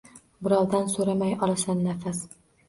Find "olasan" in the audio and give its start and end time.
1.49-1.85